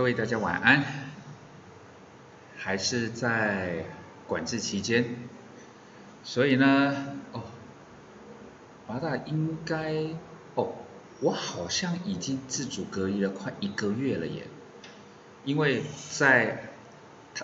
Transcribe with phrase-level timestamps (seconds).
[0.00, 0.82] 各位大家晚安，
[2.56, 3.84] 还是在
[4.26, 5.04] 管制期间，
[6.24, 7.42] 所以呢，哦，
[8.86, 9.92] 华大应该，
[10.54, 10.72] 哦，
[11.20, 14.46] 我好像已经自主隔离了快一个月了耶，
[15.44, 16.70] 因为在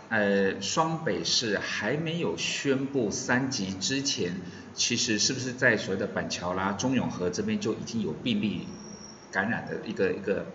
[0.08, 4.32] 呃双北市还没有宣布三级之前，
[4.72, 8.66] 其实是不是在所谓的板桥啦、中永和这边就已经有病例
[9.30, 10.46] 感染的一个一个。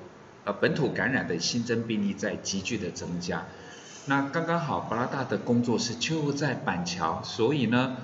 [0.44, 3.46] 呃，本土感染的新增病例在急剧的增加，
[4.08, 7.98] 那刚刚好，巴拉大的工作室就在板桥，所以呢，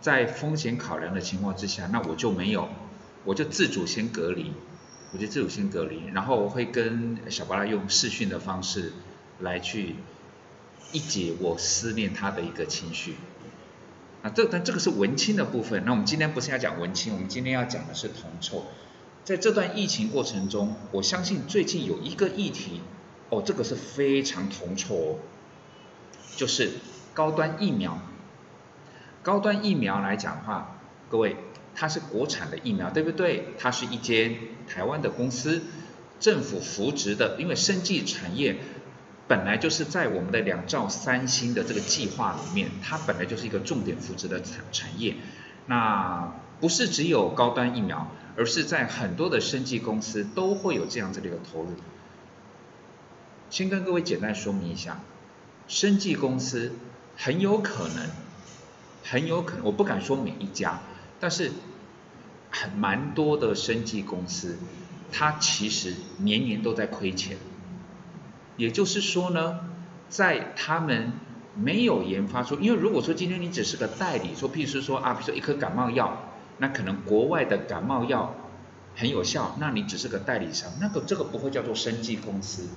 [0.00, 2.68] 在风险考量的情况之下，那我就没有，
[3.24, 4.52] 我就自主先隔离，
[5.12, 8.92] 我就自主先隔离，然后我会跟小巴拉用视讯的方式
[9.40, 9.96] 来去
[10.92, 13.16] 一解我思念他的一个情绪。
[14.22, 18.66] 啊，这但这个是文青的部分，那我们今天不是要讲文青，我们今天要讲的是铜臭。
[19.24, 22.80] 在这段疫情过程中，我相信最近有一个议题，
[23.28, 25.18] 哦，这个是非常铜臭哦，
[26.36, 26.72] 就是
[27.14, 27.98] 高端疫苗。
[29.22, 31.36] 高端疫苗来讲的话，各位，
[31.74, 33.48] 它是国产的疫苗，对不对？
[33.58, 35.62] 它是一间台湾的公司，
[36.18, 38.56] 政府扶植的，因为生技产业
[39.28, 45.16] 本来就是在我们的两兆三星的这个计划里面，它本来就是一个重点扶植的产产业。
[45.66, 48.10] 那不是只有高端疫苗。
[48.40, 51.68] 而是在很多的生技公司都会有这样子的一个投入。
[53.50, 54.98] 先跟各位简单说明一下，
[55.68, 56.72] 生技公司
[57.18, 58.08] 很有可能，
[59.04, 60.80] 很有可能，我不敢说每一家，
[61.20, 61.52] 但是
[62.50, 64.56] 很蛮多的生技公司，
[65.12, 67.36] 它其实年年都在亏钱。
[68.56, 69.60] 也就是说呢，
[70.08, 71.12] 在他们
[71.54, 76.29] 没有研发出，因为如果说今天你只是个代理，说譬如说啊，比如说一颗感冒药。
[76.60, 78.34] 那可能国外的感冒药
[78.94, 82.68] 很有效，那你只是个代理商，那个这个不会叫做生技公司。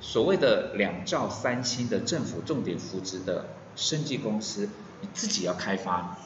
[0.00, 4.68] 所谓的两兆三星的政府重点扶植的生技公司，
[5.02, 6.18] 你自己要开发，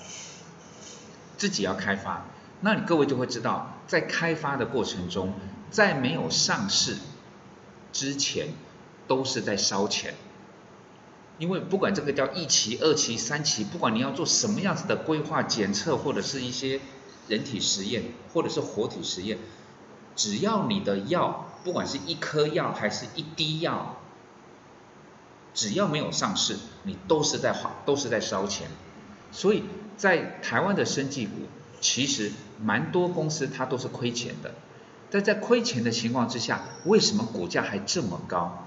[1.36, 2.24] 自己要开发，
[2.62, 5.34] 那你各位就会知道，在开发的过程中，
[5.70, 6.96] 在没有上市
[7.92, 8.48] 之前，
[9.06, 10.14] 都是在烧钱。
[11.36, 16.80] 因为不管这个叫一期、二期、三期，不管你要做什么样子的规划、检测或者是一些。
[17.28, 18.03] 人体实验
[18.33, 19.38] 或者是活体实验，
[20.16, 23.97] 只要你的药，不管是一颗药还是一滴药，
[25.55, 28.69] 只要没有上市，你都是在花，都是在烧钱。
[29.31, 29.62] 所以
[29.97, 31.33] 在台湾的生技股，
[31.81, 34.54] 其实蛮多公司它都是亏钱的。
[35.10, 38.66] 但在亏钱的情况之下，为什么股价还这么高？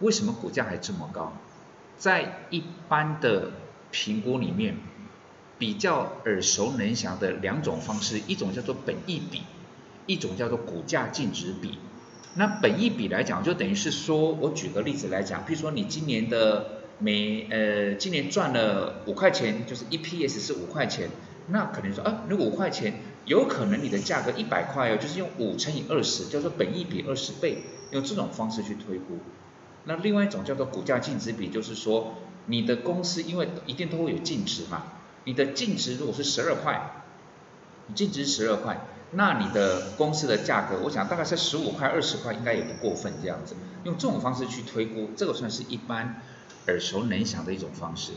[0.00, 1.32] 为什么股价还这么高？
[1.96, 3.50] 在一般的
[3.90, 4.76] 评估里面。
[5.58, 9.42] 比较耳熟能详的两种方式，一种叫做本益比，
[10.06, 11.78] 一种叫做股价净值比。
[12.34, 21.08] 那本益比来讲，就等于是说，我举个例子来讲，比如说你今年的每呃今年赚了五块钱，就是 EPS 是五块钱，
[21.48, 29.18] 那可能说啊，那五块钱有可能你的价格一百块哦，就是用五乘以二十，叫做本益比二十倍，用这种方式去推估。
[29.84, 34.82] 那另外一种叫做股价净值比，就是说你的公司因为一定都会有净值嘛。
[35.26, 37.04] 你的净值如果是十二块，
[37.88, 43.56] 你净值十二块，那你的公司的价格，我想大概是十五块、二十块，应该也不过分这样子。
[43.82, 46.22] 用这种方式去推估，这个算是一般
[46.68, 48.12] 耳熟能详的一种方式。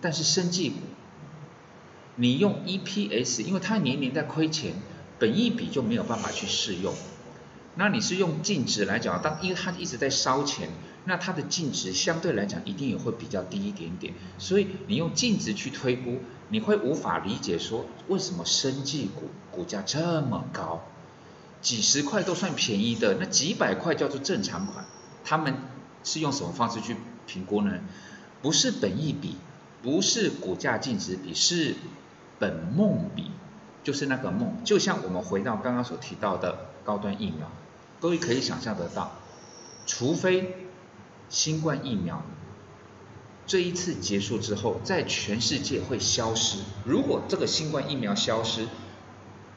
[0.00, 0.78] 但是生技股，
[2.16, 4.74] 你用 EPS，因为它年年在亏钱，
[5.20, 6.92] 本一比就没有办法去适用。
[7.76, 10.68] 那你是用净值来讲，当因为它一直在烧钱。
[11.04, 20.82] 那它的净值相对来讲一定也会比较低一点点，所以你用净值去推估，你会无法理解说为什么生技股股价这么高，
[21.60, 24.84] 几十块都算便宜的，那几百块叫做正常款，
[25.24, 25.54] 他们
[26.04, 26.96] 是用什么方式去
[27.26, 27.80] 评估呢？
[28.42, 29.36] 不是本益比，
[29.82, 31.74] 不是股价净值比，是
[32.38, 33.30] 本梦比，
[33.84, 37.50] 就是那个梦，就像我们回到刚刚所提到的高端疫苗，
[38.00, 39.12] 各位可以想象得到，
[39.86, 40.64] 除非。
[41.30, 42.22] 新冠疫苗
[43.48, 46.58] 这一次结束之后，在全世界会消失。
[46.84, 48.68] 如果这个新冠疫苗消失，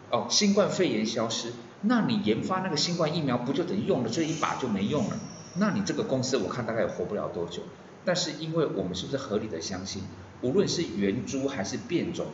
[0.09, 1.51] 哦，新冠肺炎消失，
[1.81, 5.19] 那你研发那个新冠疫苗不就等于用了这一把就没用了？
[5.55, 7.63] 那你这个公司我看大概也活不了多久。
[8.05, 10.03] 但是因为我们是不是合理的相信，
[10.41, 12.27] 无论是原株还是变种，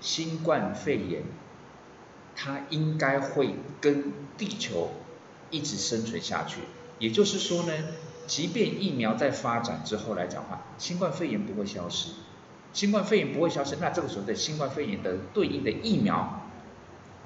[0.00, 1.24] 新冠肺炎
[2.36, 4.92] 它应该会跟地球
[5.50, 6.60] 一直生存下去。
[7.00, 7.72] 也就是说呢？
[8.30, 12.10] 即便疫苗在发展之后来讲话，新冠肺炎不会消失，
[12.72, 16.46] 新冠肺炎不会消失，那这个时候的新冠肺炎的对应的疫苗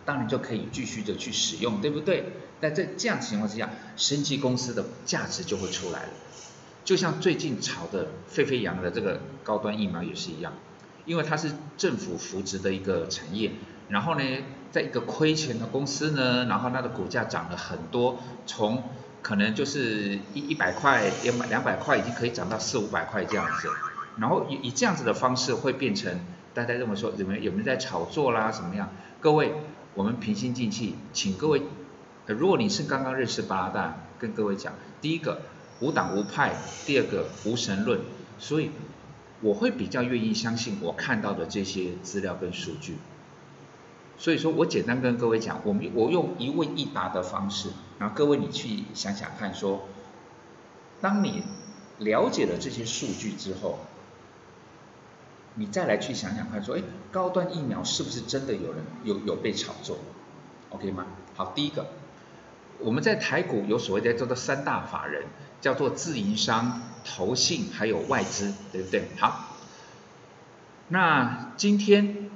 [0.06, 2.32] 当然就可以继续的去使用，对不对？
[2.58, 3.68] 在这样情况之下，
[3.98, 6.08] 生技公司的价值就会出来了。
[6.86, 10.54] 就像最近炒的沸沸扬扬的这个高端疫苗也是一样，
[11.04, 13.52] 因为它是政府扶植的一个产业，
[13.90, 14.22] 然后呢，
[14.70, 18.82] 在一个亏钱的公司呢，然后它的股价涨了很多，从
[19.24, 23.68] 可能就是一一百块、两百两百块，已经可以涨到四五百块这样子，
[24.18, 26.20] 然后以以这样子的方式会变成
[26.52, 28.90] 大家认为说有没有有没有在炒作啦，怎么样？
[29.20, 29.54] 各位，
[29.94, 31.62] 我们平心静气，请各位，
[32.26, 35.40] 如果你是刚刚认识巴拉大，跟各位讲，第一个。
[35.80, 36.54] 无党无派，
[36.86, 37.98] 第二个无神论，
[38.38, 38.70] 所以
[39.40, 42.96] 我会比较愿意相信我看到的这些资料跟数据。
[44.16, 49.88] 所以说我简单跟各位讲，我们我用一问一答的方式，然后各位你去想想看，说
[51.00, 51.42] 当你
[51.98, 53.78] 了解了这些数据之后，
[55.54, 59.98] 你再来去想想看，说哎，高端疫苗是不是真的有人有有被炒作
[60.70, 61.06] ？OK 吗？
[61.36, 61.86] 好，第一个，
[62.78, 65.24] 我们在台股有所谓的叫做三大法人。
[65.60, 69.08] 叫做自营商、投信还有外资，对不对？
[69.18, 69.56] 好，
[70.88, 72.28] 那今天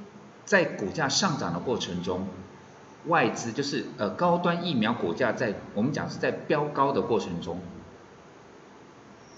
[0.46, 2.26] 在股价上涨的过程中，
[3.08, 7.60] 外资就是呃高端疫苗股价在我们讲是在飙高的过程中，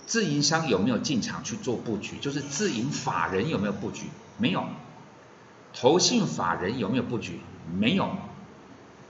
[0.07, 2.19] 自营商有没有进场去做布局？
[2.19, 4.07] 就是自营法人有没有布局？
[4.37, 4.65] 没有。
[5.73, 7.41] 投信法人有没有布局？
[7.73, 8.11] 没有。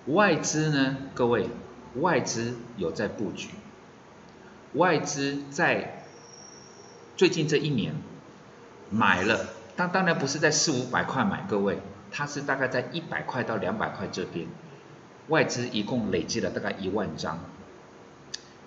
[0.06, 0.96] 外资呢？
[1.14, 1.48] 各位，
[1.96, 3.48] 外资有在布局。
[4.74, 6.04] 外资在
[7.16, 7.94] 最近这一年
[8.90, 11.78] 买了，当当然不是在四五百块买，各位，
[12.10, 14.46] 它是大概在一百块到两百块这边，
[15.28, 17.38] 外资一共累积了大概一万张。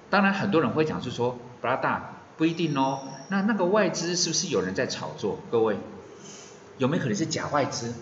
[0.10, 5.40] 当然很多人会讲是说，不拉大不一定哦，那那个外资是不是有人在炒作？
[5.52, 5.78] 各位
[6.78, 7.94] 有没有可能是假外资？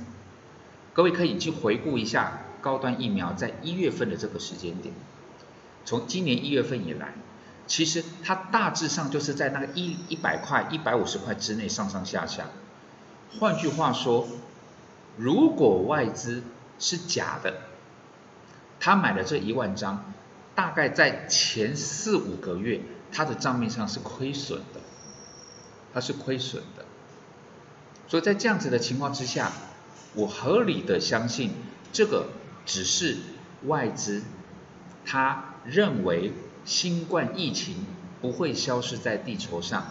[0.93, 4.93] 各位可以去回顾一下高端疫苗在一月份的这个时间点，
[5.85, 7.13] 从今年一月份以来。
[7.67, 12.47] 其实它大致上就是在那个一一百块、一百五十块之内上上下下。
[13.39, 14.27] 换句话说，
[15.17, 16.43] 如果外资
[16.79, 17.53] 是假的，
[18.79, 20.13] 他买的这一万张，
[20.55, 22.81] 大概在前四五个月，
[23.11, 24.79] 他的账面上是亏损的，
[25.93, 26.85] 它是亏损的。
[28.07, 29.51] 所以在这样子的情况之下，
[30.13, 31.51] 我合理的相信，
[31.93, 32.27] 这个
[32.65, 33.17] 只是
[33.65, 34.23] 外资
[35.05, 36.31] 他认为。
[36.63, 37.87] 新冠疫情
[38.21, 39.83] 不会消失在地球上，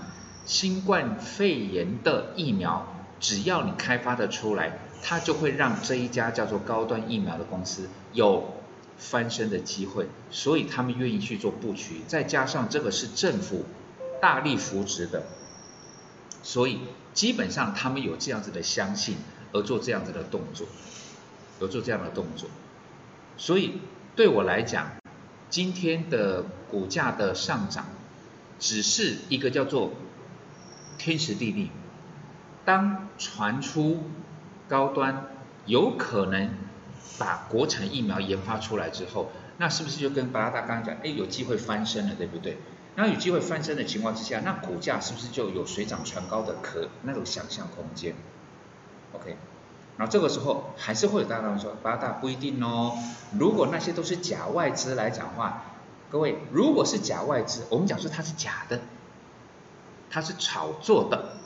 [0.45, 2.87] 新冠肺炎的疫苗
[3.19, 8.55] 只要你开发的出来，它就会让这一家叫做高端疫苗的公司有
[8.99, 13.65] 翻身的机会，所以他们愿意去做布局，再加上这个是政府
[14.21, 15.25] 大力扶植的，
[16.43, 16.81] 所以
[17.15, 19.17] 基本上他们有这样子的相信
[19.53, 20.67] 而做这样子的动作，
[21.61, 22.49] 而做这样的动作，
[23.37, 23.81] 所以
[24.15, 24.91] 对我来讲。
[25.49, 27.87] 今天的股价的上涨，
[28.61, 29.91] 只是一个叫做
[30.97, 31.73] 天时地利。
[32.65, 34.05] 当传出
[34.71, 35.27] 高端
[35.67, 36.51] 有可能
[37.19, 42.57] 把国产疫苗研发出来之后，那是不是就跟巴拉达刚刚讲，哎，有机会翻身了，对不对？
[42.95, 48.15] 那有机会翻身的情况之下，那股价是不是就有水涨船高的可那种想象空间
[49.13, 49.37] ？OK。
[49.97, 52.97] 然后这个时候还是会有大人说，八大不一定哦。
[53.39, 55.65] 如果那些都是假外资来讲话，
[56.11, 58.81] 各位，如果是假外资，我们讲说它是假的，
[60.09, 61.40] 它是炒作的，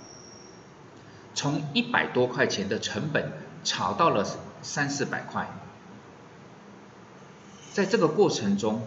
[1.34, 3.32] 从一百多块钱的成本
[3.64, 4.24] 炒到了
[4.62, 5.50] 三四百块，
[7.72, 8.82] 在这个过程中，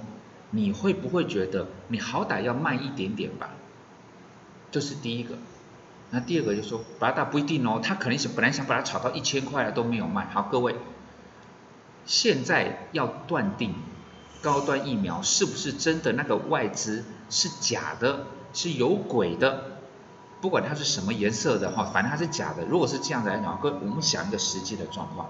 [0.51, 3.49] 你会不会觉得你好歹要慢一点点吧？
[4.71, 5.35] 这是第一个。
[6.09, 10.25] 那第二个就说，八大不一定哦，他可能想本来想把它炒到一千块了都没有卖。
[10.27, 10.75] 好，各位，
[12.05, 13.75] 现在要断定
[14.41, 19.76] 高端疫苗是不是真的那个外资是假的，是有鬼的，
[20.39, 22.63] 不管它是什么颜色的哈，反正它是假的。
[22.65, 25.29] 如果是这样子来讲，各位，我们想一个实际的状况。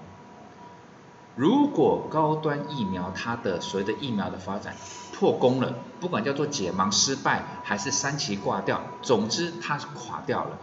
[1.34, 4.74] 如果高端疫苗它的所谓的疫苗的发展
[5.14, 10.58] 破功了，不管叫做解盲失败还是三期挂掉，总之它垮掉了。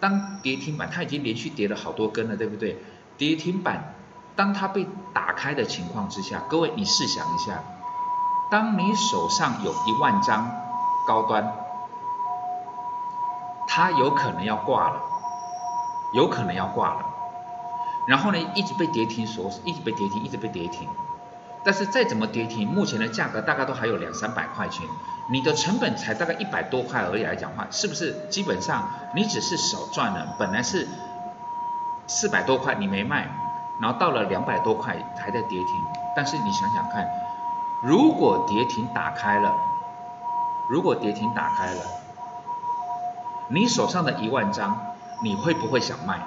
[0.00, 2.80] 当跌停板它已经连续跌了好多根了，对不对？
[3.16, 3.94] 跌停板
[4.36, 7.64] 当它被打开的情况之下，各位你试想一下，
[8.50, 10.48] 当你手上有一万张
[11.06, 11.52] 高端，
[13.78, 15.00] 它有可能要挂了，
[16.12, 17.06] 有可能要挂了。
[18.08, 20.88] 然后呢，一直被跌停锁，一直被跌停，一直被跌停。
[21.62, 24.84] 但是再怎么跌停，目前的价格大概都还有两三百块钱，
[25.30, 28.82] 你的成本才大概一百多块而已来讲话，是不是基本上
[29.14, 30.26] 你只是少赚了？
[30.36, 30.88] 本来是
[32.08, 33.28] 四百多块你没卖，
[33.80, 35.68] 然后到了两百多块还在跌停，
[36.16, 37.08] 但是你想想看，
[37.84, 39.54] 如果跌停打开了，
[40.68, 41.80] 如果跌停打开了，
[43.48, 46.22] 你手上的一万张，你会不会想卖？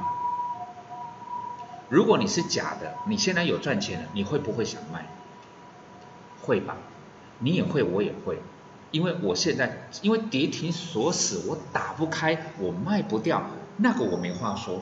[1.90, 5.06] 如果你是假的，你现在有赚钱了，你会不会想卖？
[6.42, 6.78] 会吧，
[7.40, 8.40] 你也会，我也会，
[8.92, 13.44] 因为我现在因为跌停锁死，我打不开，我卖不掉，
[13.78, 14.82] 那个我没话说。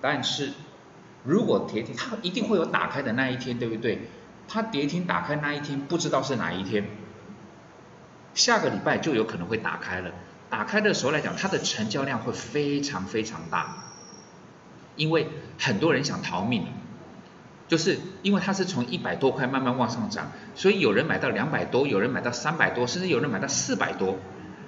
[0.00, 0.52] 但是
[1.22, 4.08] 如果跌停，它一定会有打开的那一天，对不对？
[4.48, 6.88] 它跌停打开那一天，不知道是哪一天，
[8.34, 10.10] 下个礼拜就有可能会打开了。
[10.48, 13.92] 打开的时候来讲，它的成交量会非常非常大，
[14.96, 16.66] 因为很多人想逃命。
[17.68, 24.18] 就是因为它是从一百多块慢慢往上涨，所以有人买到两百多，有人买到三百多，甚至有人买到四百多。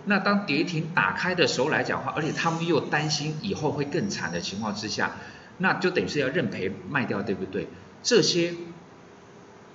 [0.06, 5.12] 那当跌停打开的时候来讲的话，而且他们又担心以后会更惨的情况之下，
[5.58, 7.68] 那就等于是要认赔卖掉，对不对？
[8.02, 8.54] 这些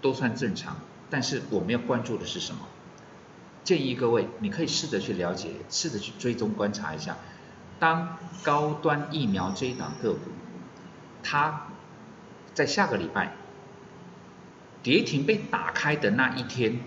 [0.01, 0.75] 都算正常，
[1.09, 2.67] 但是我们要关注的是什么？
[3.63, 7.17] 建议各位，你可以试着去了解，试着去追踪观察一下，
[7.79, 10.31] 当高端疫苗这一档个股，
[11.23, 11.67] 它。
[12.53, 13.33] 在下个礼拜，
[14.83, 16.81] 跌停被打开的那一天，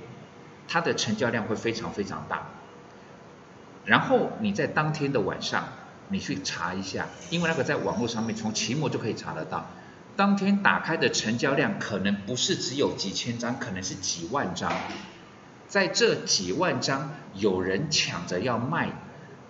[0.69, 2.47] 它的成交量会非常非常大。
[3.85, 5.65] 然后你在当天的晚上，
[6.09, 9.69] 你去查一下，因为那个在网络上面从期末就可以查得到，
[10.15, 14.73] 当天打开的成交量可能不是只有几千张，可能是几万张。
[15.69, 19.03] 在这几万张，有人抢着要卖。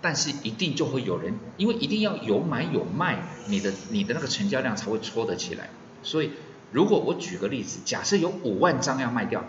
[0.02, 3.18] 但是一定就会有人，因为一定要有买有卖，
[3.48, 5.70] 你的你的那个成交量才会搓得起来。
[6.02, 6.30] 所以，
[6.70, 9.42] 如果我举个例子，假设有五万张要卖掉，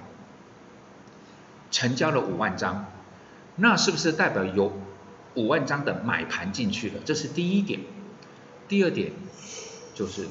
[1.69, 2.85] 成交了五万张，
[3.57, 4.73] 那是不是代表有
[5.35, 7.01] 五万张的买盘进去了？
[7.05, 7.81] 这是第一点。
[8.67, 9.11] 第二点
[9.93, 10.27] 就是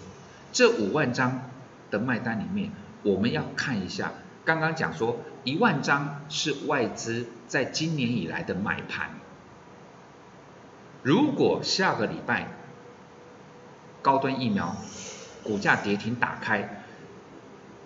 [0.51, 1.51] 这五万张
[1.91, 2.73] 的卖单里面，
[3.05, 4.13] 我们要看一下，
[4.45, 9.13] 刚刚讲说一万张是外资在今年以来的买盘，
[11.03, 12.49] 如果下个礼拜
[14.03, 14.77] 高端疫苗。
[15.45, 16.83] 股价跌停打开，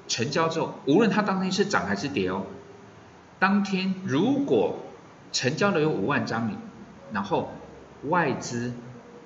[0.09, 2.47] 成交之后，无论它当天是涨还是跌哦，
[3.39, 4.79] 当天如果
[5.31, 6.51] 成交了有五万张，
[7.13, 7.53] 然后
[8.05, 8.73] 外资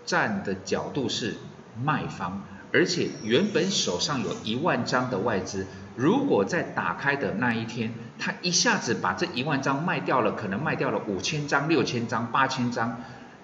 [0.04, 1.36] 站的角度是
[1.80, 13.00] 卖方，而且原本手上有一万张的外资，如果在打开的那一天，他一下子把这一万张卖掉了，可能卖掉了五千张、六千张、八千张，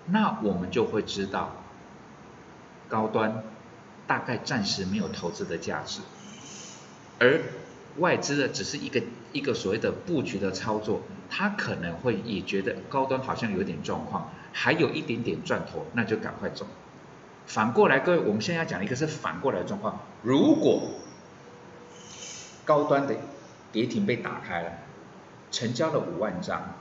[0.07, 1.57] 那我们就会知道
[2.89, 3.43] 高端。
[4.07, 6.00] 大概暂时没有投资的价值，
[7.21, 7.43] 而
[7.99, 9.00] 外资的只是一个
[9.33, 16.67] 一个所谓的布局的操作，他可能会也觉得高端好像有点状况，还有一点点赚头，那就赶快走。
[17.47, 20.91] 反过来，各位，我们现在要讲一个是反过来状况，如果
[22.65, 23.15] 高端的
[23.73, 24.73] 跌停被打开了，
[25.50, 26.75] 成交了五万张，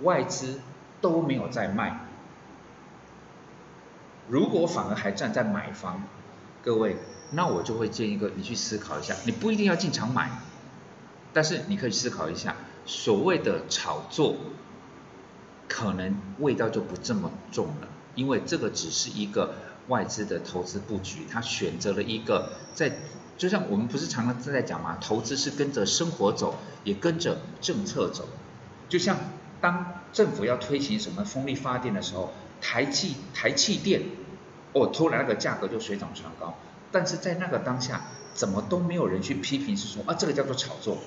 [0.00, 0.60] 外资
[1.00, 2.00] 都没有在卖。
[4.28, 6.04] 如果反而还站在买方，
[6.62, 6.96] 各位，
[7.32, 10.30] 那我就会建议个你去思考一下，你不一定要进场买，
[11.32, 14.36] 但是你可以思考一下，所谓的炒作，
[15.68, 19.54] 可能味道就不这么重了，因为这个只是一个
[19.88, 22.92] 外资的投资布局，他选择了一个在，
[23.38, 28.28] 就像我们不是常常在讲嘛，投资是跟着生活走，也跟着政策走，
[28.88, 29.16] 就像
[29.60, 32.32] 当政府要推行什么风力发电的时候。
[32.64, 34.00] 台气台气电，
[34.72, 36.54] 哦，突然那个价格就水涨船高，
[36.92, 38.02] 但是在那个当下，
[38.34, 40.98] 怎么都没有人去批评，是说啊，这个叫做炒作。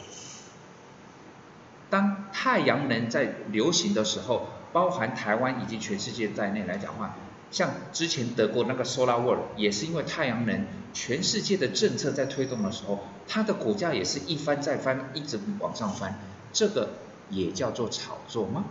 [1.90, 7.16] 当太阳能在流行的时候，包含台湾以及全世界在内来讲话，
[7.56, 16.20] 像之前德国那个 Solar World，也是因为太阳能，全世界的政策在推动的时候，它的股价也是一翻再翻，一直往上翻，
[16.52, 16.90] 这个
[17.30, 18.66] 也叫做炒作吗？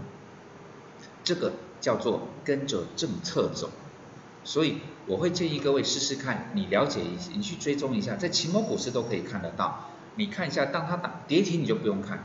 [1.24, 1.52] 这个。
[1.80, 3.68] 叫做跟着政策走，
[4.42, 9.90] 所以我会建议各位试试看，你了解一些，你去追踪一下，在期末股市都可以看得到。
[10.14, 12.24] 你看一下，当它打跌停，你就不用看。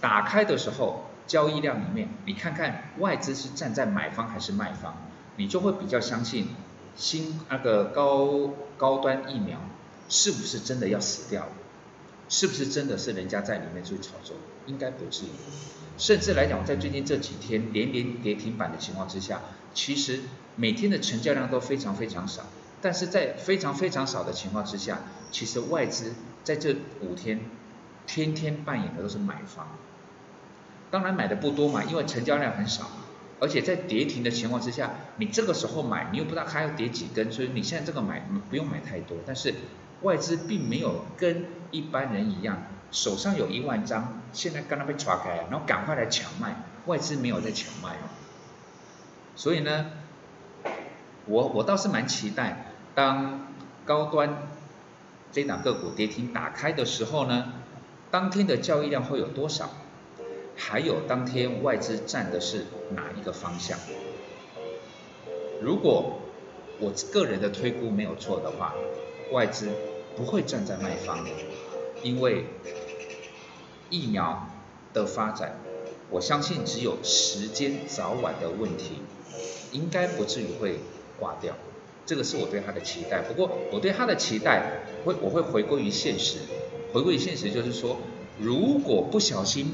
[0.00, 4.96] 打开的时候，交易量里面，你看看外资是站在买方还是卖方，
[5.38, 6.48] 你就会比较相信
[6.94, 9.58] 新那个高高端疫苗
[10.10, 11.48] 是不是真的要死掉，
[12.28, 15.28] 是不是真的是人家在里面去炒作，应该不至于。
[15.96, 19.40] 甚至来讲，在最近这几天连连跌停板的情况之下，
[19.74, 20.20] 其实
[20.56, 22.44] 每天的成交量都非常非常少。
[22.80, 25.00] 但是在非常非常少的情况之下，
[25.32, 26.14] 其实外资
[26.44, 27.40] 在这五天
[28.06, 29.68] 天天扮演的都是买方。
[30.90, 32.90] 当然买的不多嘛，因为成交量很少。
[33.40, 39.16] 而且在跌停的情况之下，你这个时候买，你又不知道它要跌几根，所以你现在这个买不用买太多。
[39.24, 39.54] 但是
[40.02, 48.10] 外资并没有跟一般人一样，手上有一万张，现在刚刚被抓开，然后赶快来抢卖，外资没有在抢卖哦。
[49.36, 49.86] 所以呢，
[51.26, 53.46] 我我倒是蛮期待，当
[53.84, 54.48] 高端
[55.30, 57.52] 这档个股跌停打开的时候呢，
[58.10, 59.70] 当天的交易量会有多少？
[60.60, 63.78] 还有当天外资站的是哪一个方向？
[65.62, 66.18] 如果
[66.80, 68.74] 我个人的推估没有错的话，
[69.32, 69.70] 外资
[70.16, 71.24] 不会站在卖方，
[72.02, 72.44] 因为
[73.88, 74.48] 疫苗
[74.92, 75.58] 的发展，
[76.10, 78.98] 我相信只有时间早晚的问题，
[79.70, 80.80] 应该不至于会
[81.20, 81.54] 挂掉。
[82.04, 83.22] 这个是我对它的期待。
[83.22, 86.38] 不过我对它的期待会我会回归于现实，
[86.92, 87.98] 回归于现实就是说，
[88.40, 89.72] 如果不小心。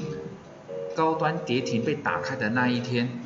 [0.95, 3.19] 高端跌停被打开的那一天，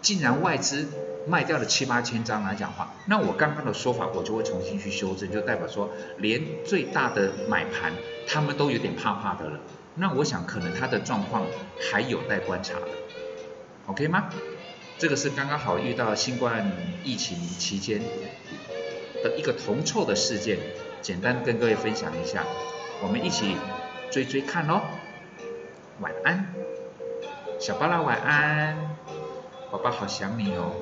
[0.00, 0.88] 竟然外资
[1.26, 7.92] 卖掉了七八千张来讲话，那我刚刚的说法我就会重新去修正，就代表说连最大的买盘
[8.26, 9.60] 他们都有点怕怕的了。
[9.96, 11.44] 那我想可能他的状况
[11.90, 12.88] 还有待观察的
[13.86, 14.30] ，OK 吗？
[14.98, 16.72] 这个是刚刚好遇到新冠
[17.04, 18.00] 疫情期间
[19.22, 20.58] 的一个铜臭的事件，
[21.02, 22.44] 简单跟各位分享一下，
[23.02, 23.56] 我们一起
[24.10, 24.80] 追追看喽。
[26.00, 26.46] 晚安，
[27.60, 28.74] 小巴拉晚安，
[29.70, 30.72] 宝宝好想你哦。